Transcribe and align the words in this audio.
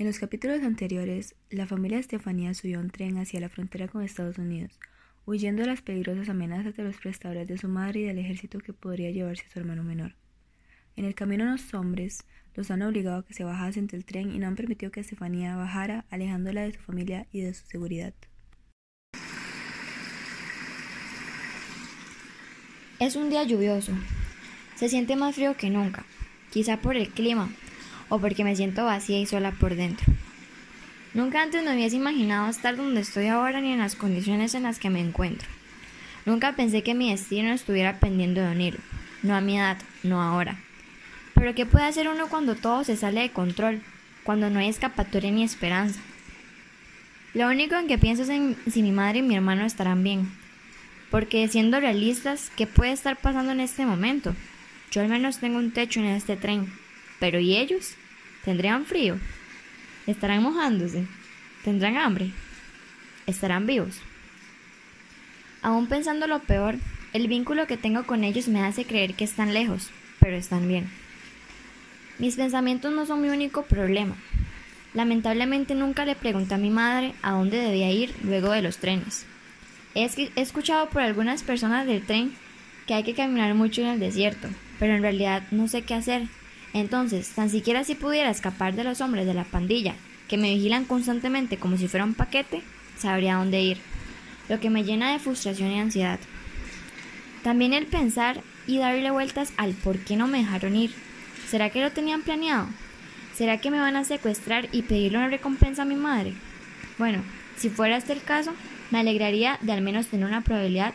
En 0.00 0.06
los 0.06 0.18
capítulos 0.18 0.62
anteriores, 0.62 1.34
la 1.50 1.66
familia 1.66 1.98
Estefanía 1.98 2.54
subió 2.54 2.80
un 2.80 2.88
tren 2.88 3.18
hacia 3.18 3.38
la 3.38 3.50
frontera 3.50 3.86
con 3.86 4.02
Estados 4.02 4.38
Unidos, 4.38 4.80
huyendo 5.26 5.60
de 5.60 5.68
las 5.68 5.82
peligrosas 5.82 6.30
amenazas 6.30 6.74
de 6.74 6.84
los 6.84 6.96
prestadores 6.96 7.46
de 7.46 7.58
su 7.58 7.68
madre 7.68 8.00
y 8.00 8.04
del 8.04 8.16
ejército 8.16 8.60
que 8.60 8.72
podría 8.72 9.10
llevarse 9.10 9.44
a 9.46 9.50
su 9.50 9.58
hermano 9.58 9.84
menor. 9.84 10.14
En 10.96 11.04
el 11.04 11.14
camino 11.14 11.44
los 11.44 11.74
hombres 11.74 12.24
los 12.54 12.70
han 12.70 12.80
obligado 12.80 13.18
a 13.18 13.26
que 13.26 13.34
se 13.34 13.44
bajasen 13.44 13.88
del 13.88 14.06
tren 14.06 14.34
y 14.34 14.38
no 14.38 14.46
han 14.46 14.56
permitido 14.56 14.90
que 14.90 15.00
Estefanía 15.00 15.54
bajara, 15.56 16.06
alejándola 16.08 16.62
de 16.62 16.72
su 16.72 16.80
familia 16.80 17.26
y 17.30 17.42
de 17.42 17.52
su 17.52 17.66
seguridad. 17.66 18.14
Es 22.98 23.16
un 23.16 23.28
día 23.28 23.44
lluvioso. 23.44 23.92
Se 24.76 24.88
siente 24.88 25.14
más 25.16 25.34
frío 25.34 25.58
que 25.58 25.68
nunca, 25.68 26.06
quizá 26.50 26.78
por 26.78 26.96
el 26.96 27.10
clima, 27.10 27.50
o 28.10 28.18
porque 28.18 28.44
me 28.44 28.54
siento 28.54 28.84
vacía 28.84 29.18
y 29.18 29.24
sola 29.24 29.52
por 29.52 29.74
dentro. 29.74 30.12
Nunca 31.14 31.42
antes 31.42 31.64
me 31.64 31.74
hubiese 31.74 31.96
imaginado 31.96 32.50
estar 32.50 32.76
donde 32.76 33.00
estoy 33.00 33.28
ahora 33.28 33.62
ni 33.62 33.72
en 33.72 33.78
las 33.78 33.96
condiciones 33.96 34.54
en 34.54 34.64
las 34.64 34.78
que 34.78 34.90
me 34.90 35.00
encuentro. 35.00 35.48
Nunca 36.26 36.52
pensé 36.52 36.82
que 36.82 36.94
mi 36.94 37.10
destino 37.10 37.50
estuviera 37.52 37.98
pendiendo 37.98 38.42
de 38.42 38.52
un 38.52 38.60
hilo, 38.60 38.78
no 39.22 39.34
a 39.34 39.40
mi 39.40 39.56
edad, 39.56 39.78
no 40.02 40.22
ahora. 40.22 40.58
Pero 41.34 41.54
¿qué 41.54 41.64
puede 41.64 41.86
hacer 41.86 42.08
uno 42.08 42.28
cuando 42.28 42.54
todo 42.54 42.84
se 42.84 42.96
sale 42.96 43.22
de 43.22 43.30
control, 43.30 43.80
cuando 44.22 44.50
no 44.50 44.58
hay 44.58 44.68
escapatoria 44.68 45.30
ni 45.30 45.42
esperanza? 45.42 45.98
Lo 47.32 47.48
único 47.48 47.76
en 47.76 47.86
que 47.86 47.96
pienso 47.96 48.24
es 48.24 48.28
en 48.28 48.56
si 48.70 48.82
mi 48.82 48.92
madre 48.92 49.20
y 49.20 49.22
mi 49.22 49.36
hermano 49.36 49.64
estarán 49.64 50.02
bien. 50.02 50.30
Porque 51.10 51.48
siendo 51.48 51.80
realistas, 51.80 52.50
¿qué 52.56 52.66
puede 52.66 52.92
estar 52.92 53.16
pasando 53.16 53.52
en 53.52 53.60
este 53.60 53.86
momento? 53.86 54.34
Yo 54.90 55.00
al 55.00 55.08
menos 55.08 55.38
tengo 55.38 55.58
un 55.58 55.72
techo 55.72 56.00
en 56.00 56.06
este 56.06 56.36
tren. 56.36 56.72
Pero 57.20 57.38
¿y 57.38 57.56
ellos? 57.56 57.94
¿Tendrían 58.44 58.86
frío? 58.86 59.18
¿Estarán 60.06 60.42
mojándose? 60.42 61.06
¿Tendrán 61.62 61.96
hambre? 61.96 62.32
¿Estarán 63.26 63.66
vivos? 63.66 64.00
Aún 65.62 65.86
pensando 65.86 66.26
lo 66.26 66.40
peor, 66.40 66.76
el 67.12 67.28
vínculo 67.28 67.66
que 67.66 67.76
tengo 67.76 68.04
con 68.04 68.24
ellos 68.24 68.48
me 68.48 68.62
hace 68.62 68.86
creer 68.86 69.14
que 69.14 69.24
están 69.24 69.52
lejos, 69.52 69.90
pero 70.18 70.36
están 70.36 70.66
bien. 70.66 70.90
Mis 72.18 72.36
pensamientos 72.36 72.92
no 72.92 73.04
son 73.04 73.20
mi 73.20 73.28
único 73.28 73.64
problema. 73.64 74.16
Lamentablemente 74.94 75.74
nunca 75.74 76.04
le 76.04 76.16
pregunté 76.16 76.54
a 76.54 76.58
mi 76.58 76.70
madre 76.70 77.14
a 77.22 77.32
dónde 77.32 77.58
debía 77.58 77.92
ir 77.92 78.14
luego 78.24 78.50
de 78.50 78.62
los 78.62 78.78
trenes. 78.78 79.26
He, 79.94 80.08
escuchado 80.36 80.88
por 80.88 81.02
algunas 81.02 81.42
personas 81.42 81.86
del 81.86 82.02
tren 82.02 82.32
que 82.86 82.94
hay 82.94 83.02
que 83.02 83.14
caminar 83.14 83.54
mucho 83.54 83.82
en 83.82 83.88
el 83.88 84.00
desierto, 84.00 84.48
pero 84.78 84.94
en 84.94 85.02
realidad 85.02 85.42
no 85.50 85.68
sé 85.68 85.82
qué 85.82 85.94
hacer 85.94 86.22
entonces, 86.72 87.30
tan 87.30 87.50
siquiera 87.50 87.84
si 87.84 87.94
pudiera 87.94 88.30
escapar 88.30 88.74
de 88.74 88.84
los 88.84 89.00
hombres 89.00 89.26
de 89.26 89.34
la 89.34 89.44
pandilla, 89.44 89.94
que 90.28 90.36
me 90.36 90.54
vigilan 90.54 90.84
constantemente 90.84 91.56
como 91.56 91.76
si 91.76 91.88
fuera 91.88 92.04
un 92.04 92.14
paquete, 92.14 92.62
sabría 92.98 93.36
dónde 93.36 93.60
ir, 93.60 93.78
lo 94.48 94.60
que 94.60 94.70
me 94.70 94.84
llena 94.84 95.12
de 95.12 95.18
frustración 95.18 95.70
y 95.70 95.80
ansiedad. 95.80 96.20
También 97.42 97.72
el 97.72 97.86
pensar 97.86 98.42
y 98.66 98.78
darle 98.78 99.10
vueltas 99.10 99.52
al 99.56 99.72
por 99.72 99.98
qué 99.98 100.16
no 100.16 100.28
me 100.28 100.38
dejaron 100.38 100.76
ir. 100.76 100.92
¿Será 101.48 101.70
que 101.70 101.80
lo 101.80 101.90
tenían 101.90 102.22
planeado? 102.22 102.68
¿Será 103.34 103.58
que 103.58 103.70
me 103.70 103.80
van 103.80 103.96
a 103.96 104.04
secuestrar 104.04 104.68
y 104.70 104.82
pedirle 104.82 105.18
una 105.18 105.28
recompensa 105.28 105.82
a 105.82 105.86
mi 105.86 105.96
madre? 105.96 106.34
Bueno, 106.98 107.22
si 107.56 107.70
fuera 107.70 107.96
este 107.96 108.12
el 108.12 108.22
caso, 108.22 108.52
me 108.90 109.00
alegraría 109.00 109.58
de 109.62 109.72
al 109.72 109.80
menos 109.80 110.06
tener 110.06 110.26
una 110.26 110.42
probabilidad 110.42 110.94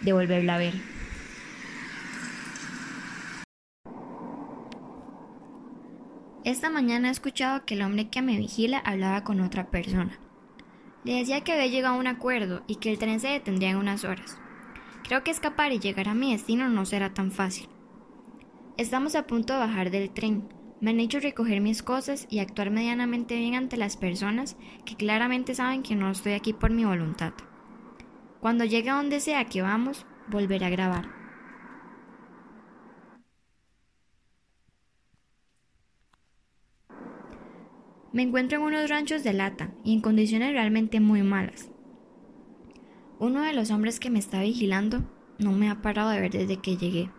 de 0.00 0.12
volverla 0.12 0.54
a 0.56 0.58
ver. 0.58 0.93
Esta 6.44 6.68
mañana 6.68 7.08
he 7.08 7.10
escuchado 7.10 7.64
que 7.64 7.72
el 7.72 7.80
hombre 7.80 8.10
que 8.10 8.20
me 8.20 8.36
vigila 8.36 8.76
hablaba 8.76 9.24
con 9.24 9.40
otra 9.40 9.70
persona. 9.70 10.18
Le 11.02 11.14
decía 11.14 11.40
que 11.40 11.52
había 11.52 11.68
llegado 11.68 11.94
a 11.94 11.98
un 11.98 12.06
acuerdo 12.06 12.62
y 12.66 12.76
que 12.76 12.90
el 12.90 12.98
tren 12.98 13.18
se 13.18 13.28
detendría 13.28 13.70
en 13.70 13.78
unas 13.78 14.04
horas. 14.04 14.38
Creo 15.04 15.24
que 15.24 15.30
escapar 15.30 15.72
y 15.72 15.78
llegar 15.78 16.06
a 16.06 16.12
mi 16.12 16.32
destino 16.32 16.68
no 16.68 16.84
será 16.84 17.14
tan 17.14 17.32
fácil. 17.32 17.70
Estamos 18.76 19.14
a 19.14 19.26
punto 19.26 19.54
de 19.54 19.60
bajar 19.60 19.90
del 19.90 20.10
tren. 20.10 20.46
Me 20.82 20.90
han 20.90 21.00
hecho 21.00 21.18
recoger 21.18 21.62
mis 21.62 21.82
cosas 21.82 22.26
y 22.28 22.40
actuar 22.40 22.70
medianamente 22.70 23.36
bien 23.36 23.54
ante 23.54 23.78
las 23.78 23.96
personas 23.96 24.58
que 24.84 24.96
claramente 24.96 25.54
saben 25.54 25.82
que 25.82 25.96
no 25.96 26.10
estoy 26.10 26.34
aquí 26.34 26.52
por 26.52 26.70
mi 26.70 26.84
voluntad. 26.84 27.32
Cuando 28.40 28.66
llegue 28.66 28.90
a 28.90 28.96
donde 28.96 29.20
sea 29.20 29.46
que 29.46 29.62
vamos, 29.62 30.04
volveré 30.28 30.66
a 30.66 30.70
grabar. 30.70 31.23
Me 38.14 38.22
encuentro 38.22 38.58
en 38.58 38.64
unos 38.64 38.88
ranchos 38.88 39.24
de 39.24 39.32
lata 39.32 39.72
y 39.82 39.92
en 39.92 40.00
condiciones 40.00 40.52
realmente 40.52 41.00
muy 41.00 41.24
malas. 41.24 41.68
Uno 43.18 43.42
de 43.42 43.52
los 43.52 43.72
hombres 43.72 43.98
que 43.98 44.08
me 44.08 44.20
está 44.20 44.40
vigilando 44.40 45.02
no 45.40 45.50
me 45.50 45.68
ha 45.68 45.82
parado 45.82 46.10
de 46.10 46.20
ver 46.20 46.30
desde 46.30 46.58
que 46.58 46.76
llegué. 46.76 47.10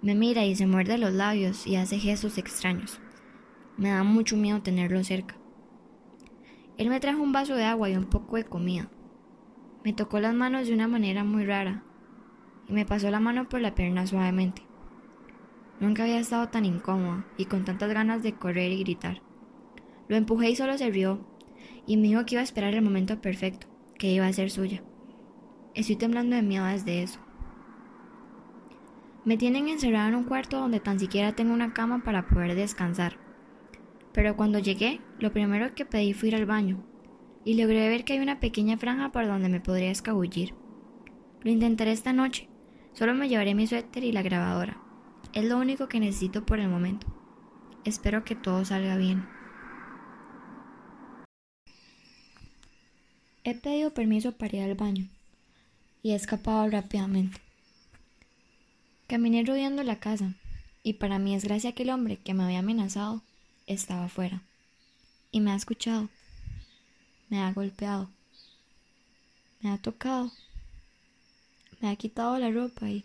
Me 0.00 0.14
mira 0.14 0.46
y 0.46 0.56
se 0.56 0.66
muerde 0.66 0.96
los 0.96 1.12
labios 1.12 1.66
y 1.66 1.76
hace 1.76 1.98
gestos 1.98 2.38
extraños. 2.38 3.02
Me 3.76 3.90
da 3.90 4.02
mucho 4.02 4.38
miedo 4.38 4.62
tenerlo 4.62 5.04
cerca. 5.04 5.36
Él 6.78 6.88
me 6.88 7.00
trajo 7.00 7.22
un 7.22 7.32
vaso 7.32 7.54
de 7.54 7.64
agua 7.64 7.90
y 7.90 7.96
un 7.96 8.06
poco 8.06 8.36
de 8.36 8.44
comida. 8.44 8.88
Me 9.84 9.92
tocó 9.92 10.20
las 10.20 10.32
manos 10.32 10.68
de 10.68 10.72
una 10.72 10.88
manera 10.88 11.22
muy 11.22 11.44
rara 11.44 11.82
y 12.66 12.72
me 12.72 12.86
pasó 12.86 13.10
la 13.10 13.20
mano 13.20 13.50
por 13.50 13.60
la 13.60 13.74
pierna 13.74 14.06
suavemente. 14.06 14.62
Nunca 15.80 16.04
había 16.04 16.18
estado 16.18 16.48
tan 16.48 16.64
incómoda 16.64 17.26
y 17.36 17.44
con 17.44 17.66
tantas 17.66 17.92
ganas 17.92 18.22
de 18.22 18.32
correr 18.32 18.72
y 18.72 18.78
gritar. 18.84 19.20
Lo 20.08 20.16
empujé 20.16 20.50
y 20.50 20.56
solo 20.56 20.76
se 20.78 20.90
rió, 20.90 21.20
y 21.86 21.96
me 21.96 22.08
dijo 22.08 22.24
que 22.24 22.34
iba 22.34 22.40
a 22.40 22.44
esperar 22.44 22.74
el 22.74 22.82
momento 22.82 23.20
perfecto, 23.20 23.66
que 23.98 24.12
iba 24.12 24.26
a 24.26 24.32
ser 24.32 24.50
suya. 24.50 24.82
Estoy 25.74 25.96
temblando 25.96 26.34
de 26.34 26.42
miedo 26.42 26.64
desde 26.64 27.02
eso. 27.02 27.20
Me 29.24 29.36
tienen 29.36 29.68
encerrado 29.68 30.08
en 30.08 30.14
un 30.14 30.24
cuarto 30.24 30.58
donde 30.58 30.80
tan 30.80 30.98
siquiera 30.98 31.34
tengo 31.34 31.52
una 31.52 31.74
cama 31.74 32.02
para 32.02 32.26
poder 32.26 32.54
descansar. 32.54 33.18
Pero 34.12 34.36
cuando 34.36 34.58
llegué, 34.58 35.00
lo 35.18 35.32
primero 35.32 35.74
que 35.74 35.84
pedí 35.84 36.14
fue 36.14 36.28
ir 36.28 36.36
al 36.36 36.46
baño, 36.46 36.82
y 37.44 37.60
logré 37.60 37.88
ver 37.88 38.04
que 38.04 38.14
hay 38.14 38.20
una 38.20 38.40
pequeña 38.40 38.78
franja 38.78 39.12
por 39.12 39.26
donde 39.26 39.48
me 39.48 39.60
podría 39.60 39.90
escabullir. 39.90 40.54
Lo 41.42 41.50
intentaré 41.50 41.92
esta 41.92 42.12
noche, 42.12 42.48
solo 42.92 43.14
me 43.14 43.28
llevaré 43.28 43.54
mi 43.54 43.66
suéter 43.66 44.04
y 44.04 44.12
la 44.12 44.22
grabadora. 44.22 44.80
Es 45.34 45.44
lo 45.44 45.58
único 45.58 45.88
que 45.88 46.00
necesito 46.00 46.46
por 46.46 46.58
el 46.58 46.68
momento. 46.68 47.06
Espero 47.84 48.24
que 48.24 48.34
todo 48.34 48.64
salga 48.64 48.96
bien. 48.96 49.37
He 53.48 53.54
pedido 53.54 53.94
permiso 53.94 54.32
para 54.32 54.58
ir 54.58 54.62
al 54.62 54.74
baño 54.74 55.08
y 56.02 56.10
he 56.10 56.14
escapado 56.14 56.68
rápidamente. 56.68 57.40
Caminé 59.06 59.42
rodeando 59.42 59.82
la 59.84 59.98
casa 59.98 60.34
y 60.82 60.92
para 60.92 61.18
mi 61.18 61.32
desgracia 61.32 61.70
aquel 61.70 61.88
hombre 61.88 62.18
que 62.18 62.34
me 62.34 62.44
había 62.44 62.58
amenazado 62.58 63.22
estaba 63.66 64.04
afuera 64.04 64.42
y 65.32 65.40
me 65.40 65.52
ha 65.52 65.54
escuchado, 65.54 66.10
me 67.30 67.40
ha 67.40 67.50
golpeado, 67.54 68.10
me 69.62 69.70
ha 69.70 69.78
tocado, 69.78 70.30
me 71.80 71.88
ha 71.88 71.96
quitado 71.96 72.38
la 72.38 72.50
ropa 72.50 72.90
y 72.90 73.02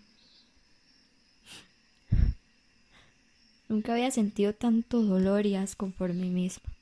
nunca 3.69 3.93
había 3.93 4.11
sentido 4.11 4.51
tanto 4.51 5.03
dolor 5.03 5.45
y 5.45 5.55
asco 5.55 5.89
por 5.97 6.13
mí 6.13 6.27
misma 6.27 6.73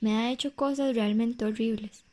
me 0.00 0.16
ha 0.16 0.30
hecho 0.30 0.54
cosas 0.54 0.94
realmente 0.94 1.44
horribles, 1.44 2.04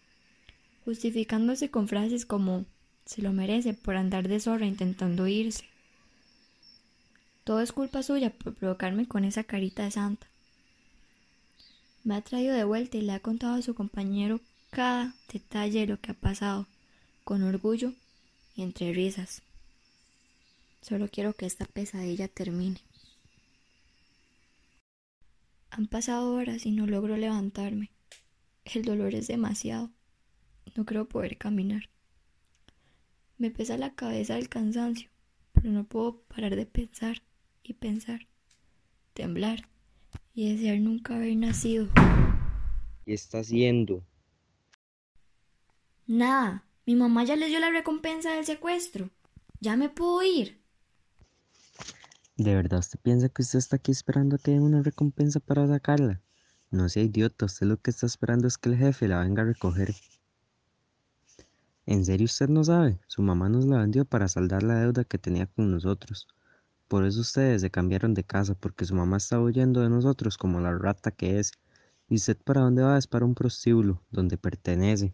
justificándose 0.86 1.70
con 1.70 1.88
frases 1.88 2.26
como 2.26 2.66
se 3.06 3.22
lo 3.22 3.34
merece 3.34 3.74
por 3.74 3.96
andar 3.96 4.28
de 4.28 4.40
zorra 4.40 4.66
intentando 4.66 5.28
irse. 5.28 5.66
Todo 7.44 7.60
es 7.60 7.74
culpa 7.74 8.04
suya 8.04 8.30
por 8.30 8.54
provocarme 8.54 9.08
con 9.08 9.26
esa 9.26 9.44
carita 9.44 9.84
de 9.84 9.92
santa. 9.92 10.28
Me 12.04 12.16
ha 12.16 12.22
traído 12.22 12.54
de 12.54 12.64
vuelta 12.64 12.98
y 12.98 13.02
le 13.02 13.14
ha 13.14 13.20
contado 13.20 13.56
a 13.56 13.62
su 13.62 13.76
compañero 13.76 14.40
cada 14.72 15.14
detalle 15.32 15.82
de 15.82 15.88
lo 15.88 16.00
que 16.00 16.12
ha 16.12 16.16
pasado, 16.16 16.68
con 17.24 17.44
orgullo 17.44 17.94
y 18.56 18.64
entre 18.64 18.94
risas. 18.94 19.42
Solo 20.82 21.08
quiero 21.10 21.34
que 21.34 21.46
esta 21.46 21.66
pesadilla 21.66 22.28
termine. 22.28 22.82
Han 25.76 25.88
pasado 25.88 26.36
horas 26.36 26.68
y 26.68 26.72
no 26.72 26.86
logro 26.86 27.18
levantarme. 27.18 27.90
El 28.64 28.84
dolor 28.84 29.16
es 29.16 29.26
demasiado. 29.26 29.90
No 30.76 30.86
creo 30.86 31.10
poder 31.10 31.40
caminar. 31.40 31.90
Me 33.40 33.50
pesa 33.50 33.76
la 33.80 33.96
cabeza 33.96 34.36
del 34.36 34.50
cansancio, 34.50 35.10
pero 35.52 35.72
no 35.72 35.84
puedo 35.86 36.22
parar 36.28 36.56
de 36.56 36.68
pensar 36.68 37.24
y 37.64 37.74
pensar, 37.74 38.28
temblar 39.16 39.68
y 40.36 40.54
desear 40.54 40.80
nunca 40.80 41.16
haber 41.16 41.36
nacido. 41.38 41.90
¿Qué 43.04 43.16
está 43.16 43.40
haciendo? 43.40 44.06
Nada. 46.06 46.68
Mi 46.86 46.94
mamá 46.94 47.24
ya 47.24 47.36
les 47.36 47.50
dio 47.50 47.60
la 47.60 47.72
recompensa 47.72 48.36
del 48.36 48.46
secuestro. 48.46 49.10
Ya 49.60 49.76
me 49.76 49.90
puedo 49.90 50.22
ir. 50.22 50.63
¿De 52.36 52.56
verdad 52.56 52.80
usted 52.80 53.00
piensa 53.00 53.30
que 53.30 53.44
usted 53.44 53.60
está 53.60 53.76
aquí 53.76 53.92
esperando 53.92 54.40
que 54.40 54.52
haya 54.52 54.62
una 54.62 54.82
recompensa 54.82 55.40
para 55.40 55.68
sacarla? 55.68 56.20
No 56.72 56.90
sea 56.90 57.04
idiota, 57.04 57.46
usted 57.46 57.68
lo 57.68 57.78
que 57.78 57.92
está 57.92 58.08
esperando 58.08 58.48
es 58.48 58.58
que 58.58 58.70
el 58.70 58.78
jefe 58.78 59.08
la 59.08 59.20
venga 59.20 59.44
a 59.44 59.46
recoger. 59.46 59.94
¿En 61.86 62.04
serio 62.06 62.26
usted 62.26 62.50
no 62.50 62.64
sabe? 62.64 63.00
Su 63.06 63.22
mamá 63.22 63.50
nos 63.50 63.66
la 63.66 63.78
vendió 63.78 64.06
para 64.06 64.28
saldar 64.28 64.64
la 64.64 64.80
deuda 64.80 65.04
que 65.04 65.20
tenía 65.20 65.46
con 65.46 65.70
nosotros. 65.70 66.28
Por 66.88 67.06
eso 67.06 67.22
ustedes 67.22 67.62
se 67.62 67.70
cambiaron 67.70 68.16
de 68.16 68.24
casa, 68.24 68.56
porque 68.56 68.86
su 68.86 68.96
mamá 68.96 69.18
estaba 69.18 69.44
huyendo 69.44 69.82
de 69.82 69.90
nosotros 69.90 70.36
como 70.36 70.60
la 70.60 70.76
rata 70.76 71.12
que 71.12 71.38
es. 71.40 71.52
¿Y 72.10 72.16
usted 72.16 72.38
para 72.38 72.62
dónde 72.62 72.82
va? 72.82 72.98
Es 72.98 73.06
para 73.06 73.26
un 73.26 73.36
prostíbulo, 73.36 74.02
donde 74.10 74.40
pertenece. 74.40 75.14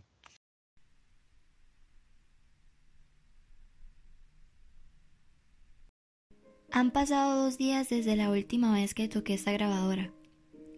Han 6.80 6.92
pasado 6.92 7.44
dos 7.44 7.58
días 7.58 7.90
desde 7.90 8.16
la 8.16 8.32
última 8.32 8.74
vez 8.74 8.94
que 8.94 9.10
toqué 9.10 9.34
esta 9.34 9.52
grabadora. 9.52 10.14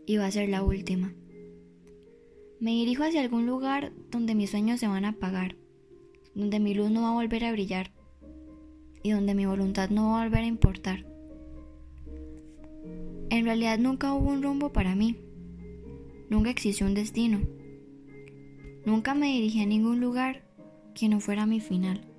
Y 0.08 0.18
va 0.18 0.26
a 0.26 0.32
ser 0.32 0.50
la 0.50 0.64
última. 0.64 1.14
Me 2.60 2.72
dirijo 2.72 3.04
hacia 3.04 3.22
algún 3.22 3.46
lugar 3.46 3.94
donde 4.10 4.34
mis 4.34 4.50
sueños 4.50 4.80
se 4.80 4.88
van 4.88 5.06
a 5.06 5.10
apagar, 5.10 5.58
donde 6.34 6.60
mi 6.60 6.74
luz 6.74 6.90
no 6.90 7.04
va 7.04 7.10
a 7.10 7.14
volver 7.14 7.46
a 7.46 7.52
brillar 7.52 7.92
y 9.04 9.12
donde 9.12 9.36
mi 9.36 9.46
voluntad 9.46 9.92
no 9.92 10.14
va 10.14 10.22
a 10.22 10.24
volver 10.24 10.44
a 10.44 10.48
importar. 10.48 11.06
En 13.30 13.46
realidad 13.46 13.78
nunca 13.78 14.12
hubo 14.16 14.32
un 14.32 14.42
rumbo 14.42 14.74
para 14.74 14.96
mí. 14.96 15.18
Nunca 16.32 16.50
existió 16.50 16.88
un 16.88 16.96
destino. 16.96 17.42
Nunca 18.88 19.14
me 19.14 19.28
dirigí 19.28 19.62
a 19.62 19.68
ningún 19.68 20.00
lugar 20.00 20.48
que 20.96 21.08
no 21.10 21.20
fuera 21.20 21.46
mi 21.46 21.60
final. 21.60 22.11